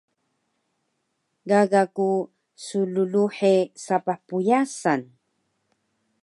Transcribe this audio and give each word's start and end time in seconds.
Gaga 1.49 1.83
ku 1.95 2.09
slluhe 2.63 3.55
sapah 3.83 4.19
pyasan 4.27 5.01